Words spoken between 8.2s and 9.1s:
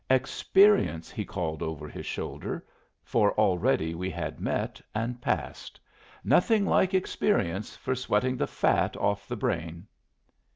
the fat